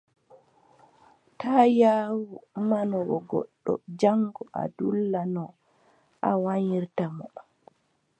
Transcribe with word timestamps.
Taa 1.39 1.65
yaawu 1.79 2.23
manugo 2.69 3.17
goɗɗo 3.29 3.73
jaŋgo 3.99 4.43
a 4.61 4.63
dulla 4.75 5.21
no 5.33 5.43
a 6.29 6.31
wajirta 6.43 7.05
mo. 7.17 7.25